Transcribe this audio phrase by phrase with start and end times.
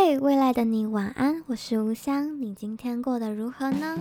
[0.00, 3.98] 嘿未来的你晚安，我是吴香，你今天过得如何呢？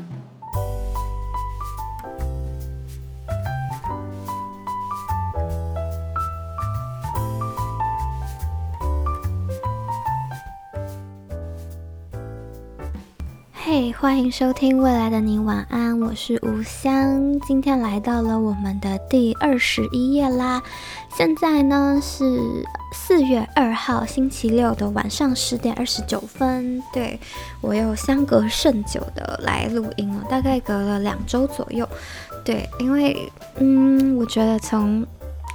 [14.00, 20.64] 欢迎收听《未来的你晚安》，我是吴香，今天来到了我们的第二十一页啦。
[21.16, 27.20] 现在呢是四月二号星期六的晚上十点二十九分，对，
[27.62, 31.88] 我又相隔甚久的来录音了，大概隔了两周左右。
[32.44, 35.06] 对，因为嗯，我觉得从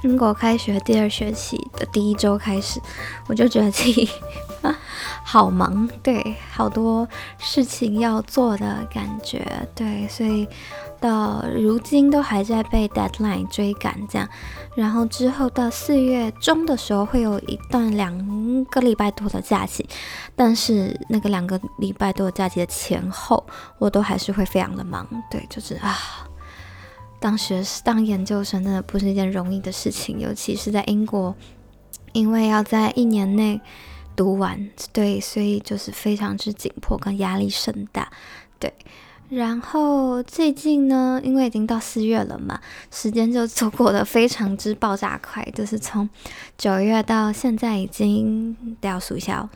[0.03, 2.79] 英国开学第二学期的第一周开始，
[3.27, 4.09] 我就觉得自己。
[5.23, 9.45] 好忙，对，好多事情要做的感觉，
[9.75, 10.47] 对，所以
[10.99, 14.27] 到如今都还在被 deadline 追赶这样，
[14.75, 19.85] 然后之后到四月中的时候会有一段两个礼拜多的假期，
[20.35, 23.43] 但是那个两个礼拜多的假期的前后，
[23.79, 25.97] 我都还是会非常的忙，对，就是啊，
[27.19, 31.35] 当学士当研究生真的不是一件容易的事情，尤其是在英国，
[32.13, 33.59] 因为要在一年内。
[34.15, 38.11] 读完，对，所以就是非常之紧迫跟压力甚大，
[38.59, 38.73] 对。
[39.29, 42.59] 然后最近呢，因为已经到四月了嘛，
[42.91, 46.07] 时间就走过得非常之爆炸快，就是从
[46.55, 49.49] 九月到现在已经得要数一下哦，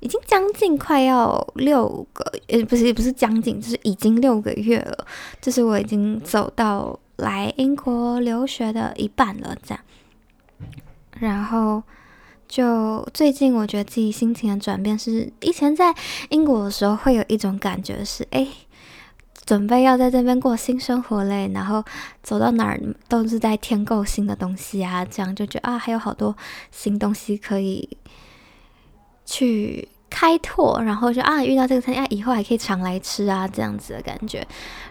[0.00, 5.06] 已经将近快要六个，呃，不是，不是将近，就是已经六个月了，
[5.42, 9.84] 就是我已经走到来英国留学的一半了，这样。
[11.18, 11.82] 然后。
[12.48, 15.94] 就最近，我觉得自己心情的转变是，以前在
[16.30, 18.48] 英国的时候会有一种感觉是，哎，
[19.44, 21.84] 准备要在这边过新生活嘞，然后
[22.22, 26.34] 走到哪儿都是在添购新的东西啊，这样就觉得啊，还有好多
[26.72, 27.86] 新东西可以
[29.26, 34.46] 去开拓，然后就啊，遇到这个餐厅，啊，以后还可以常来吃啊，这样子的感觉。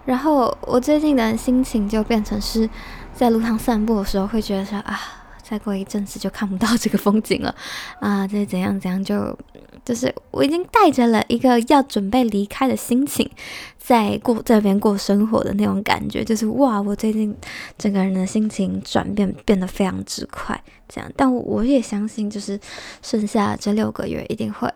[0.05, 2.69] 然后我最近的心情就变成是
[3.15, 5.23] 在路上散步的时候，会觉得说啊。
[5.47, 7.55] 再过一阵子就看不到这个风景了
[8.01, 8.27] 啊！
[8.27, 9.37] 这怎样怎样就
[9.85, 13.29] 就是我已经带着了一个要准备离开的心情，
[13.77, 16.81] 在过这边过生活的那种感觉，就是哇！
[16.81, 17.33] 我最近
[17.77, 21.09] 整个人的心情转变变得非常之快，这样。
[21.15, 22.59] 但我也相信，就是
[23.01, 24.69] 剩下这六个月一定会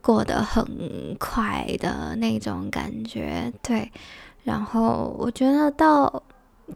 [0.00, 3.90] 过得很快的那种感觉，对。
[4.44, 6.22] 然后我觉得到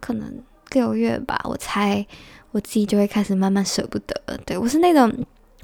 [0.00, 0.43] 可能
[0.73, 2.05] 六月吧，我猜。
[2.52, 4.14] 我自己就会开始慢慢舍不得，
[4.46, 5.12] 对，我是那种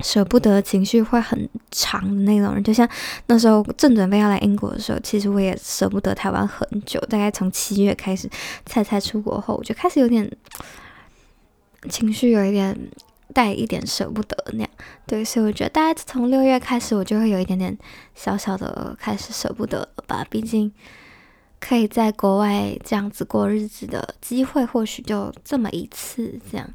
[0.01, 2.89] 舍不得情绪会很长的那种人，就像
[3.27, 8.29] 那时候正准备要来英国的时候，其实我也舍不得台湾很久，大概从七月开始，
[8.67, 10.31] 菜菜出国后，我就开始有点
[11.89, 12.77] 情绪有一点
[13.33, 14.69] 带一点舍不得那样，
[15.07, 17.77] 对，所以我觉得大概从六月开始，我就会有一点点
[18.15, 20.73] 小小的开始舍不得了吧，毕竟。
[21.65, 26.69] 可以在国外这样子过日子的机会，或许就这么一次，这样，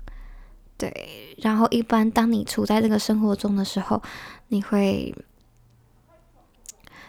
[0.77, 1.35] 对。
[1.39, 4.01] 然后，一般当你处在这个生活中的时候，
[4.47, 5.13] 你会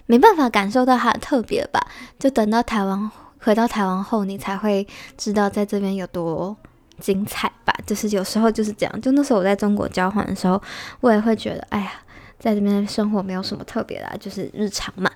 [0.06, 1.80] 没办法感受到它的特别吧？
[2.18, 3.08] 就等到台湾
[3.38, 4.84] 回到台湾后，你才会
[5.16, 6.56] 知道在这边有多
[6.98, 7.72] 精彩吧？
[7.86, 9.00] 就是有时候就是这样。
[9.00, 10.60] 就那时候我在中国交换的时候，
[11.00, 11.92] 我也会觉得，哎呀，
[12.40, 15.08] 在这边生活没有什么特别的，就是日常嘛。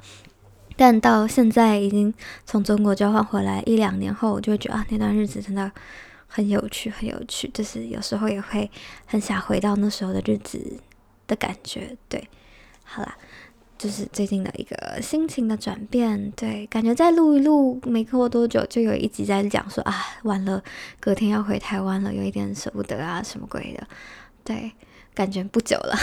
[0.77, 2.13] 但到现在已经
[2.45, 5.71] 从中国交换回来一两年后，我就会觉得啊，那段日子真的
[6.27, 7.51] 很有趣，很有趣。
[7.53, 8.71] 就是有时候也会
[9.07, 10.79] 很想回到那时候的日子
[11.27, 11.97] 的感觉。
[12.09, 12.29] 对，
[12.85, 13.17] 好啦，
[13.79, 16.31] 就是最近的一个心情的转变。
[16.33, 20.63] 对，感觉再录一录，没过多久就有一集在讲说啊，完了，
[21.01, 23.87] 隔天要回台湾了，有一点舍不得啊，什么鬼的。
[24.45, 24.73] 对。
[25.15, 25.95] 感觉不久了，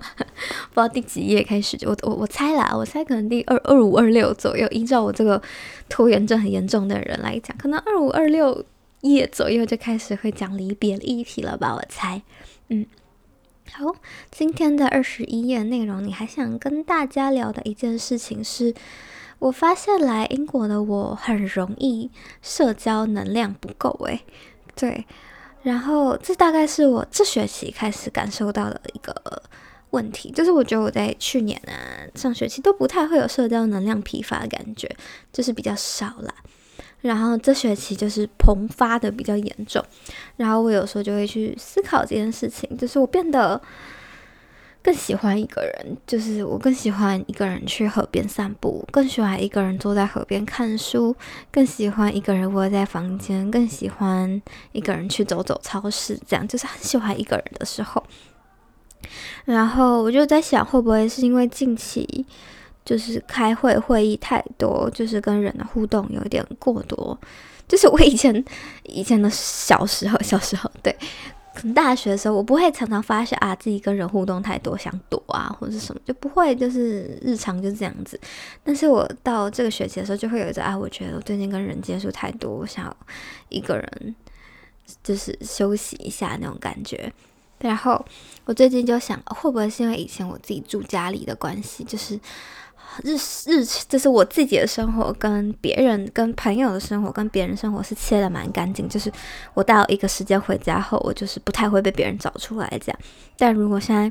[0.72, 4.66] 不知道第几页开始，我我我猜啦，我猜可能第二二五二六左右。
[4.68, 5.40] 依照我这个
[5.88, 8.64] 拖延症很严重的人来讲，可能二五二六
[9.02, 11.74] 页左右就开始会讲离别议题了吧？
[11.74, 12.22] 我猜，
[12.68, 12.86] 嗯，
[13.72, 13.94] 好，
[14.30, 18.74] 今天的二十一页内容，你还想跟大家聊的一件事情是，
[19.38, 22.10] 我发现来英国的我很容易
[22.40, 24.20] 社交能量不够，诶，
[24.74, 25.04] 对。
[25.66, 29.12] 然后，这大概是我这学期开始感受到的一个
[29.90, 34.88] 问题，就是我觉得我在去年啊上学期都不太会有社交能量疲乏的感觉，
[35.32, 36.32] 就是比较少啦。
[37.00, 39.84] 然后这学期就是膨发的比较严重，
[40.36, 43.60] 然后我有时候就会去思考这件事情，就是我变得。
[44.86, 51.12] 更喜欢一个人，就是我更喜欢一个人去河边散步，更喜欢一个人坐在河边看书，
[51.50, 54.40] 更喜欢一个人窝在房间，更喜欢
[54.70, 58.00] 一个人去走走超市，这样就是很喜欢一个人的时候。
[59.44, 62.24] 然后我就在想，会不会是因为近期
[62.84, 67.18] 就是开会会议太多，就是跟人的互动有点过多。
[67.66, 68.44] 就是我以前
[68.84, 70.96] 以前的小时候，小时候对，
[71.56, 78.20] 可能大学的时候，我不会常常发现啊自己跟人互动太多，想躲啊或者什么，就不会就是日常就这样子。
[78.62, 82.96] 但是我到这个学期的时候，就会有一种啊，我觉得我最近跟人接触太多，我想要
[83.48, 84.14] 一个人
[85.02, 87.10] 就是休息一下那种感觉。
[87.58, 88.04] 然后
[88.44, 92.20] 我最近就想，会不会是因为以前我自己住家里的关系，就是。
[93.02, 93.16] 日
[93.46, 98.88] 日，这是我自己的生活，跟别人、跟朋友的生活，跟别人生活是切得蛮干净。
[98.88, 99.10] 就是
[99.54, 102.98] 我到一个时间回家后，我就是不太会被别人找出来这样。
[103.38, 104.10] 但如果现在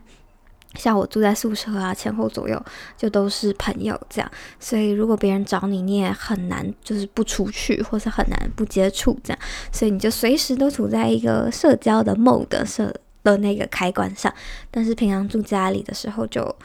[0.75, 2.61] 像我住在宿舍啊，前后左右
[2.97, 9.39] 就都是朋友这样，所以如果别人找你，你也很难就是不出去，或是很难不接触这样。
[9.71, 12.93] 所以你就随时都处在一个社交的 mode 设
[13.23, 14.33] 的那个开关上。
[14.69, 16.55] 但是平常住家里的时候就。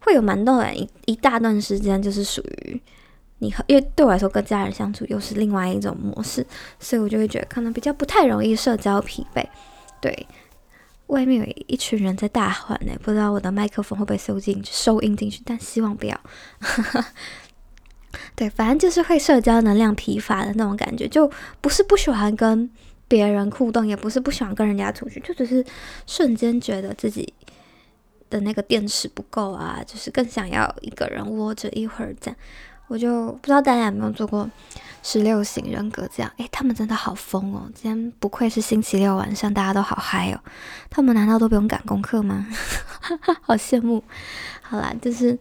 [0.00, 2.80] 会有蛮多人一一大段时间，就是属于
[3.38, 6.46] 你和，因为对我来说，跟家人相处又是另外一种模式，
[6.78, 9.44] 所以我就会觉得可能比较不太容易社交疲惫。
[10.00, 10.26] 对，
[11.06, 16.20] 外面有一群人在大喊呢，不知道我的麦克风会不会收进去、收音进去，但希望不要。
[18.34, 21.30] 对，反正就是会社交能量疲乏的那种感觉，就
[21.60, 22.70] 不是不喜欢跟
[23.06, 25.64] 别人互动，也不是不喜欢跟人家出去，就只是
[26.06, 27.32] 瞬间觉得自己。
[28.30, 32.36] 的那个电池不够啊，就是更想要一个人窝着一会儿这样。
[32.86, 34.50] 我就不知道大家有没有做过
[35.02, 36.32] 十六型人格这样？
[36.38, 37.70] 诶，他们真的好疯哦！
[37.74, 40.40] 今天不愧是星期六晚上，大家都好嗨哦。
[40.88, 42.48] 他们难道都不用赶功课吗？
[43.42, 44.02] 好羡慕。
[44.60, 45.38] 好啦，就是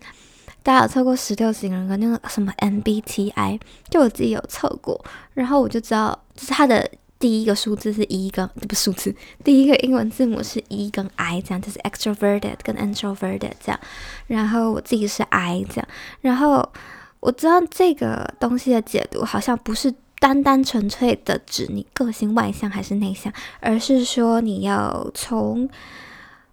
[0.62, 3.60] 大家有测过十六型人格那个什么 MBTI，
[3.90, 5.04] 就我自己有测过，
[5.34, 6.88] 然后我就知道，就是他的。
[7.20, 9.14] 第一个数字是 E 跟不数字，
[9.44, 13.80] 第一个英文字母是 E 跟 I，这样就是 extroverted 跟 introverted 这样。
[14.28, 15.88] 然后我自己是 I 这样。
[16.22, 16.72] 然后
[17.20, 25.70] 我知道这个东西的解读好像不是单单纯粹的指你个性外向还是内向，而是说你要从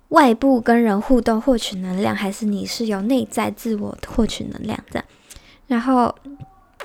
[0.09, 5.05] 外部跟人互动获取能量，还是你是由内在自我获取能量这样。
[5.69, 6.13] 然后。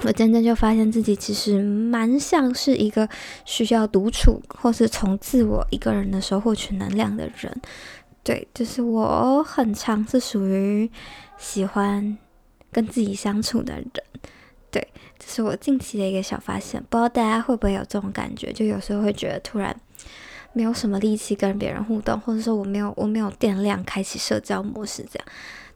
[0.04, 3.08] 我真正就发现自己其实蛮像是一个
[3.46, 7.62] 需要独处，或是从自我一个人的时候获取能量的人。
[8.24, 10.90] 对，就是我很常是属于
[11.38, 12.18] 喜欢
[12.72, 13.86] 跟自己相处的人。
[14.72, 14.88] 对，
[15.20, 16.82] 这是我近期的一个小发现。
[16.90, 18.52] 不知道大家会不会有这种感觉？
[18.52, 19.76] 就有时候会觉得突然
[20.54, 25.28] 没有什么力气跟别人互动，或者说我没有我没有电量开启社交模式，这样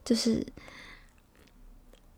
[0.03, 0.43] 就是。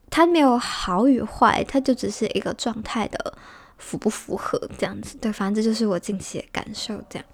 [0.09, 3.38] 它没有好与坏，它就只是一个状态的
[3.77, 5.18] 符不符合这样子。
[5.18, 7.00] 对，反正这就是我近期的感受。
[7.09, 7.25] 这样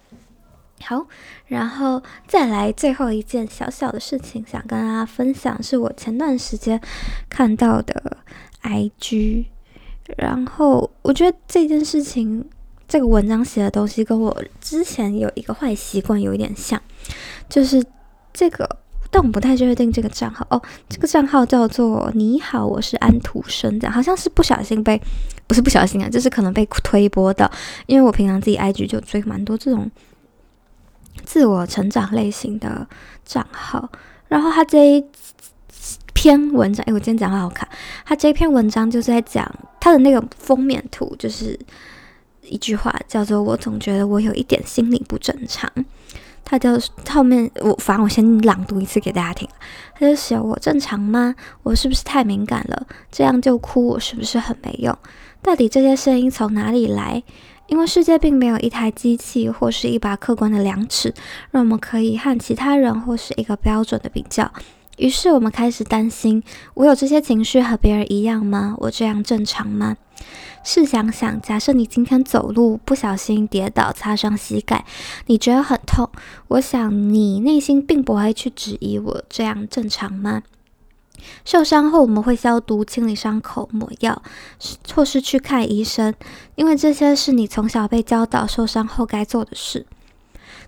[0.81, 1.07] 好，
[1.45, 6.81] 然后再来最后一件小小的事情，想跟大家分享，是我前段时间
[7.29, 8.17] 看到的
[8.63, 9.45] IG。
[10.17, 12.49] 然后我觉得这件事情，
[12.87, 16.81] 这个文章写的东西跟我之前有一个坏习惯有一点像，
[17.47, 17.81] 就是
[18.33, 18.82] 这个。
[19.13, 20.43] 但我不太确定这个账号。
[20.49, 24.99] 哦，这个账号叫做“你好，我是安徒生”这样，好像是不小心被，
[25.45, 27.49] 不是不小心啊，就是可能被推播到，
[27.85, 29.91] 因为我平常自己 IG 就追蛮多这种
[31.23, 32.87] 自我成长类型的
[33.23, 33.87] 账号，
[34.29, 35.05] 然后他这一
[36.15, 37.69] 篇文章，哎，我今天讲话好看，
[38.03, 39.47] 他这一篇文章就是在讲
[39.79, 41.59] 他的那个封面图，就是
[42.41, 45.71] 一句话叫做“我总觉得我有一点心理不正常”。
[46.45, 49.47] 他就后面我反正我先朗读一次给大家听。
[49.95, 51.33] 他就写，我正常吗？
[51.63, 52.85] 我是不是太敏感了？
[53.11, 54.97] 这样就哭，我是不是很没用？
[55.41, 57.23] 到底这些声音从哪里来？
[57.67, 61.13] 因为世界并没有一台机器或是一把客观的量尺，
[61.51, 64.51] 让我们可以和其他人或是一个标准的比较。
[64.97, 68.75] 于是我们开始担心：我有这些情绪和别人一样吗？
[68.79, 69.95] 我这样正常吗？
[70.63, 74.85] 试想想，假设你今天走路不小心跌倒，擦伤膝盖，
[75.25, 76.09] 你觉得很痛。
[76.47, 80.43] 我想你内心并不会去质疑我这样正常吗？
[81.45, 84.21] 受伤后我们会消毒、清理伤口、抹药，
[84.93, 86.13] 或是去看医生，
[86.55, 89.85] 因为这些是你从小被教导受伤后该做的事。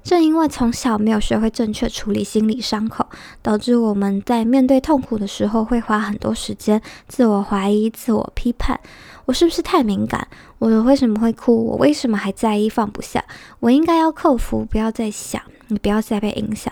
[0.05, 3.03] 正因为从小没有学会正确处理心理伤口，
[3.41, 8.79] 导致我们在面对痛苦的时候会花很多时间自我怀疑、自我批判。
[9.25, 10.27] 我是不是太敏感？
[10.59, 11.65] 我为什么会哭？
[11.65, 13.25] 我为什么还在意、放不下？
[13.59, 16.71] 我应该要克服，不要再想，你不要再被影响。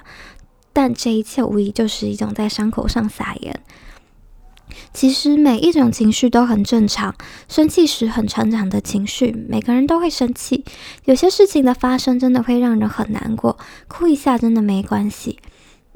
[0.72, 3.60] 但这一切无疑就是一种在伤口上撒盐。
[4.94, 7.16] 其实每一种情绪都很正常，
[7.48, 10.64] 生气时很成长的情绪，每个人都会生气。
[11.06, 13.58] 有些事情的发生真的会让人很难过，
[13.88, 15.40] 哭一下真的没关系。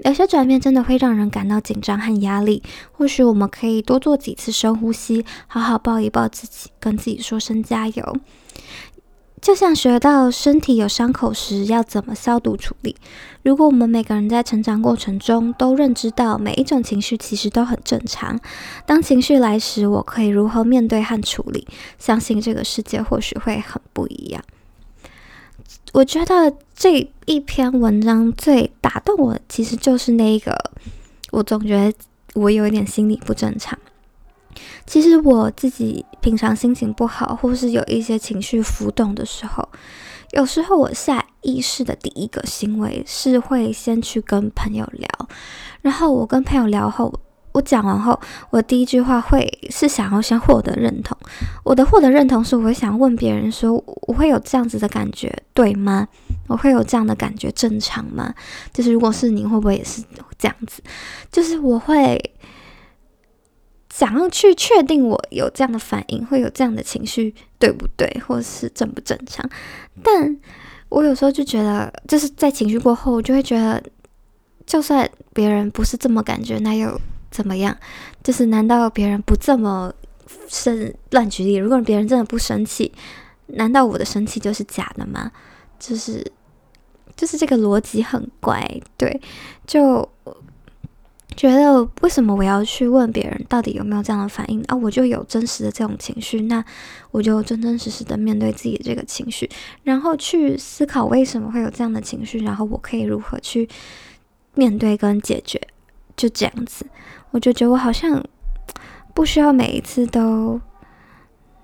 [0.04, 2.62] 有些转变真的会让人感到紧张和压力。
[2.92, 8.18] 或许我们可以多做几次深呼吸，好好抱一抱自己，跟自己说声加油。
[9.41, 12.96] 就像学到身体有伤口时要怎么消毒处理。
[13.44, 18.38] 如果我们每个人在成长过程中都认知到每一种情绪其实都很正常，
[18.86, 21.67] 当情绪来时，我可以如何面对和处理，
[21.98, 24.44] 相信这个世界或许会很不一样。
[25.94, 30.72] 我觉得这一篇文章最打动我，其实就是那一个，
[31.32, 31.98] 我总觉得
[32.34, 33.77] 我有一点心理不正常。
[34.86, 39.68] 其实我自己平常心情不好，或是有一些情绪浮动的时候，
[40.32, 45.08] 有时候我下意识的第一个行为是会先去跟朋友聊，
[45.82, 47.14] 然后我跟朋友聊后。
[47.54, 48.20] 我讲完后，
[48.52, 51.18] 我第一句话会是想要先获得认同。
[51.64, 56.08] 我的获得认同是，我会想问别人说：“我会有这样子的感觉，对吗？
[56.46, 58.32] 我会有这样的感觉，正常吗？
[58.72, 60.04] 就是如果是你会不会也是
[60.38, 60.84] 这样子？
[61.32, 62.22] 就是我会
[63.98, 68.08] 想要去确定我有这样的反应，会有这样的情绪，对不对？
[68.27, 69.50] 或是正不正常？
[70.04, 70.38] 但
[70.89, 73.82] 我有时候就觉得，就是在情绪过后，我就会觉得，
[74.68, 77.01] 就算别人不是这么感觉，那又……
[77.32, 77.75] 怎么样？
[78.24, 79.92] 就是难道别人不这么
[80.48, 81.56] 生乱举例？
[81.56, 82.92] 如果别人真的不生气，
[83.48, 85.32] 难道我的生气就是假的吗？
[85.80, 86.25] 就是
[87.16, 89.20] 就是这个逻辑很怪，对，
[89.66, 90.08] 就
[91.38, 94.75] 觉得为什么我要去问别人到底有没有这样的反应啊？
[94.75, 96.65] 我就有真实的这种情绪，那
[97.12, 99.48] 我就真真实实的面对自己的这个情绪，
[99.84, 103.70] 然后去思考为什么会有这样的情绪，然后我可以如何去
[104.56, 105.62] 面对跟解决。
[106.15, 106.84] 就这样子，
[107.29, 108.25] 我就觉得我好像
[109.13, 110.60] 不需要每一次都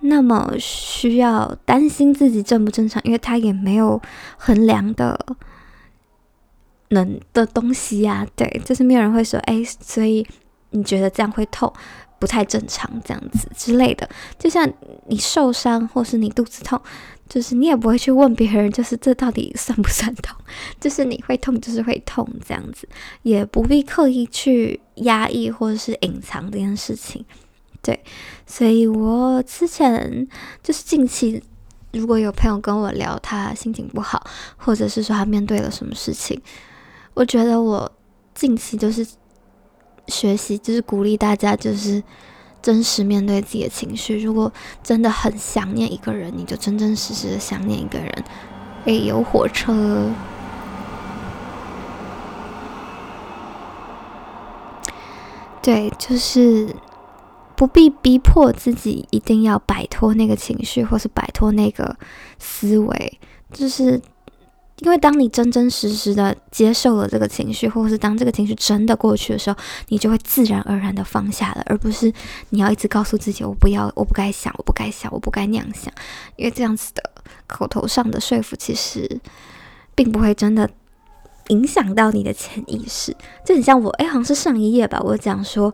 [0.01, 3.99] 那么需要担心自己正不正常，因为他也没有
[4.37, 5.19] 衡量的
[6.93, 8.25] 能的东西呀。
[8.35, 10.25] 对，就是没有人会说，哎，所以
[10.71, 11.71] 你觉得这样会痛，
[12.17, 14.09] 不太正常，这样子之类的。
[14.39, 14.71] 就像
[15.07, 16.81] 你受伤或是你肚子痛。
[17.29, 20.37] 就是你也不会去问别人，就是这到底算不算痛？
[20.79, 22.87] 就是你会痛，就是会痛这样子，
[23.23, 27.25] 也不必刻意去压抑或者是隐藏这件事情。
[27.81, 27.99] 对，
[28.45, 30.27] 所以我之前
[30.61, 31.41] 就是近期，
[31.93, 36.39] 如果有朋友跟我聊他心情不好，或者是说他面对了什么事情，
[37.13, 37.91] 我觉得我
[38.33, 39.07] 近期就是
[40.07, 42.03] 学习，就是鼓励大家，就是。
[42.63, 44.17] 真实面对自己的情绪。
[44.17, 44.49] 如果
[44.81, 48.23] 真的很想念一个人，你就真真实实的想念一个人。
[48.85, 50.09] 哎，有火车。
[55.61, 56.73] 对，就是
[57.57, 61.97] 不必逼迫自己一定要摆脱那个情绪，或是摆脱那个
[62.39, 63.19] 思维，
[63.51, 64.01] 就是。
[64.79, 69.57] 因为当你真真实实的接受了这个情绪，或者是当这个情绪真的过去的时候，
[69.89, 72.11] 你就会自然而然的放下了，而不是
[72.49, 75.93] 你要一直告诉自己“我不要，我不该想，我不该想，我不该那样想”。
[76.35, 77.03] 因为这样子的
[77.47, 79.19] 口头上的说服，其实
[79.95, 80.69] 并不会真的
[81.49, 83.15] 影响到你的潜意识。
[83.45, 85.73] 就很像我，哎，好像是上一页吧，我讲说。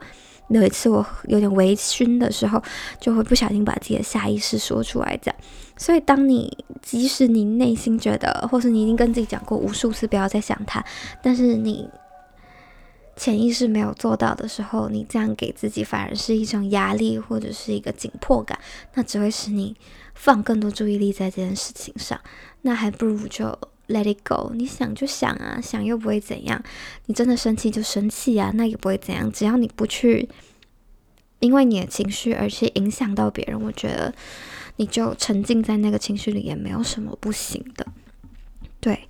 [0.50, 2.62] 有一次我有点微醺的时候，
[3.00, 5.40] 就会不小心把自己的下意识说出来，这样。
[5.78, 10.84] 所以，当你即使你内心觉得，或是你已经跟自己讲过无数次不要再想他，
[11.22, 11.88] 但是你
[13.16, 18.60] 潜意识没有做到的时候，你这样给自己反而是一种压力或者是一个紧迫感，
[18.96, 19.76] 那只会使你
[20.16, 22.20] 放更多注意力在这件事情上。
[22.62, 23.58] 那还不如就
[23.90, 26.64] let it go，你想就想啊，想又不会怎样。
[27.08, 29.32] 你真的生气就生气啊，那也不会怎样。
[29.32, 30.30] 只要你不去
[31.40, 34.14] 因为你的情绪而去影响到别人，我觉得
[34.76, 37.86] 你就沉浸在那个情绪里也没有什么不行的。
[38.80, 39.08] 对，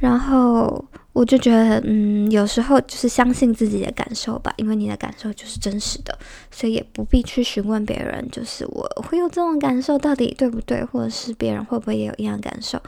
[0.00, 6.16] 然后我就觉得，嗯，有时候就是相信自己的感受吧，因为你的感受就是真实的，
[6.50, 12.80] 所以也不必去询问别人，就是我会有这种感受到底对不对，或者是别人会不会也有一样感受。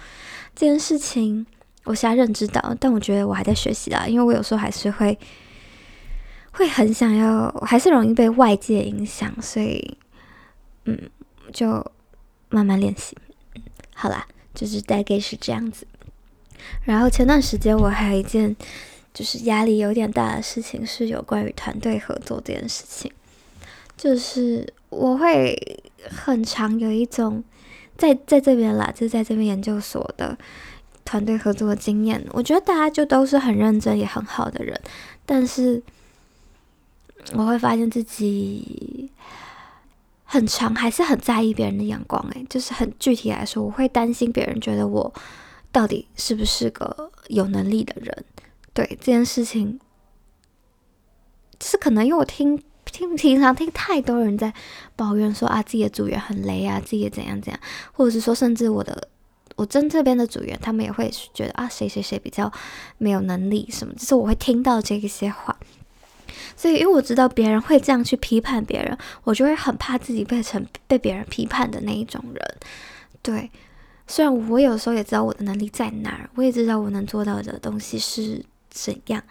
[0.60, 1.46] 这件事情
[1.84, 5.18] 我现在认知到，但我觉得我还在学习啦，因为我有时候还是会。
[6.52, 9.96] 会很想要，还是容易被外界影响，所以，
[10.84, 11.08] 嗯，
[11.52, 11.92] 就
[12.48, 13.16] 慢慢练习。
[13.94, 15.86] 好啦，就是大概是这样子。
[16.82, 18.54] 然后前段时间我还有一件
[19.14, 23.10] 就是压力有点大的事情，是有关于团队合作这件事情。
[23.96, 25.56] 就是我会
[26.10, 27.44] 很常有一种
[28.00, 30.36] 在在这边啦，就是在这边研究所的
[31.04, 32.26] 团队合作的经验。
[32.32, 34.80] 我觉得大家就都是很认真也很好的人，
[35.24, 35.80] 但是。
[37.34, 39.10] 我会发现自己
[40.24, 45.12] 很长还是很在意别人的眼光，诶，就是很具体来说，我会担心别人觉得我
[45.70, 48.24] 到底是不是个有能力的人，
[48.72, 49.78] 对这件事情，
[51.62, 52.60] 是可能因为我听
[52.92, 54.52] 听平常听太多人在
[54.96, 57.60] 抱怨说啊，自己的组员很雷啊，自己怎样怎样，
[57.92, 59.08] 或者是说甚至我的
[59.56, 62.50] 我真这边的组员，他们也会觉得啊，谁谁谁比较
[62.98, 65.56] 没有能力什么，就是我会听到这一些话。
[66.56, 72.56] 所以，因为我知道别人会这样去批判别人，我就会很怕自己变成被别人批判的那一种人。
[73.22, 73.50] 对，
[74.06, 79.22] 虽然我有时候也知道我的能力在哪儿，我也知道我能做到的东西是怎样，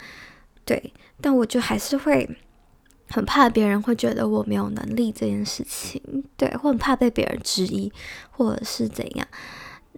[0.64, 2.28] 对，但我就还是会
[3.10, 6.00] 很怕别人会觉得我没有能力这件事情，
[6.36, 7.92] 对，或很怕被别人质疑，
[8.30, 9.26] 或者是怎样，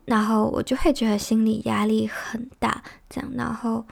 [0.07, 3.85] 然后我就会觉得心理压力很大，这样，然后。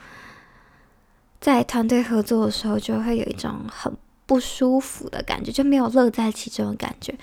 [1.41, 3.91] 在团队合作的时候，就会有一种很
[4.27, 7.15] 不舒服的感觉，就没有乐在其中的感觉。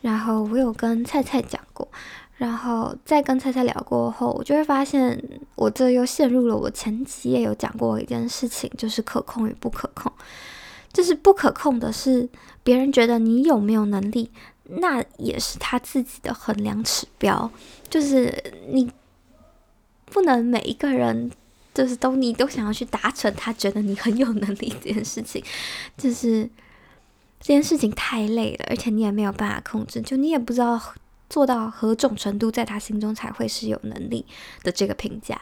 [0.00, 1.86] 然后我有跟菜菜讲过，
[2.38, 5.22] 然后再跟菜菜聊过后，我就会发现，
[5.56, 10.10] 我这又陷入了我前期也有讲过一件事情，就是可控与不可控。
[10.96, 12.26] 就是不可控的是，
[12.64, 14.30] 别人觉得你有没有能力，
[14.64, 17.50] 那也是他自己的衡量指标。
[17.90, 18.32] 就是
[18.70, 18.90] 你
[20.06, 21.30] 不能每一个人。
[21.74, 25.44] 就是都你都想要去达成，他觉得你很有能力这件事情，
[25.98, 26.48] 就是
[27.38, 30.80] 这件事情太累了，而且你也没有办法控制，就你也不知道
[31.28, 34.24] 做到何种程度，在他心中才会是有能力
[34.62, 35.38] 的这个评价，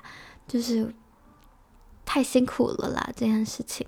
[0.48, 0.92] 就是
[2.04, 3.86] 太辛苦了啦这件事情，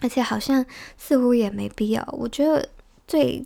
[0.00, 0.64] 而且好像
[0.96, 2.06] 似乎也没必要。
[2.12, 2.68] 我觉得
[3.06, 3.44] 最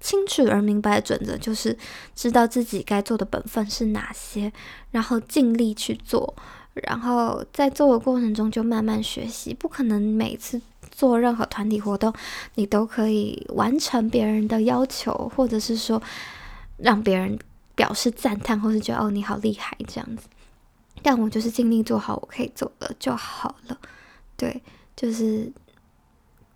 [0.00, 1.76] 清楚而明白的准则就是
[2.14, 4.52] 知道自己该做的本分是哪些，
[4.90, 6.34] 然后尽力去做。
[6.74, 12.12] 然后在做的过程中就慢慢学习，不可能每次做任何团体活动，
[12.56, 16.02] 你都可以完成别人的要求，或者是说
[16.78, 17.38] 让别人
[17.76, 20.26] 表示赞叹，或是觉得哦，你好厉害这样子。
[21.00, 23.78] 但我就是尽力做好我可以做的就好了。
[24.36, 24.60] 对，
[24.96, 25.52] 就是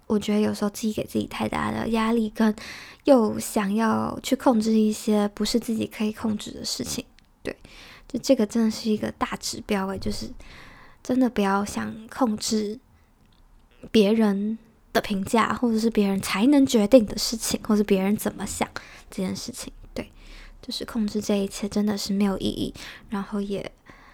[0.07, 2.55] 我觉得有时候自己给自己太大的压力，跟
[3.05, 7.05] 又想要去控制一些不是自己可以控制的事情，
[7.43, 7.57] 对。
[8.07, 10.31] 就这个真的是一个大指标诶，就是
[11.03, 12.81] 真的不要想控制
[13.91, 14.59] 别人
[14.95, 18.67] 的评价，或者是别人才能决定的事情，或者别人怎么想
[19.11, 19.71] 这件事情。
[19.93, 20.11] 对，
[20.63, 22.73] 就是控制这一切真的是没有意义，
[23.11, 23.71] 然后也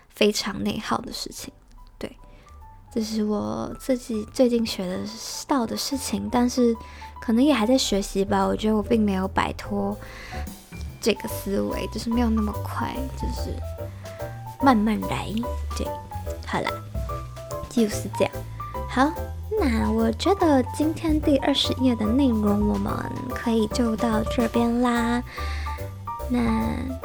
[0.08, 1.52] 非常内耗的事情。
[2.94, 4.98] 这是我自己最近学的
[5.48, 6.76] 到的事情，但是
[7.20, 8.46] 可能也还在学习吧。
[8.46, 9.96] 我觉得我并没有摆脱。
[11.00, 13.50] 这个思维就是没有那么快，就是
[14.62, 15.26] 慢慢来。
[15.76, 15.86] 对，
[16.46, 16.70] 好啦，
[17.68, 18.32] 就是这样。
[18.88, 19.12] 好，
[19.60, 22.90] 那我觉得今天第二十页的内容我们
[23.34, 25.20] 可以就到这边啦。
[26.30, 26.40] 那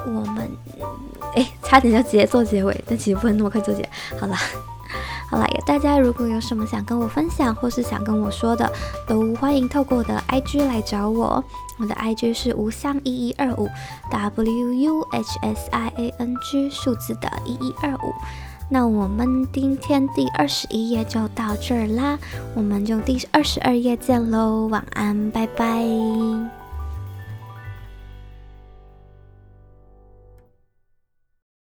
[0.06, 0.50] 我们，
[1.36, 3.90] 哎，差点就直接做结尾，但其实不能那么快做结。
[4.20, 4.38] 好啦。
[5.30, 8.72] 好了，大家如果有什么想跟我分享，或是想跟我说的，
[9.08, 11.44] 都欢迎透过我的 IG 来找我。
[11.78, 13.70] 我的 IG 是无香一一二五
[14.12, 18.14] W U H S I A N G 数字的一一二五。
[18.72, 22.20] 那我们今天第二十一页就到这儿啦，
[22.56, 26.59] 我们就第二十二页见喽，晚安，拜拜。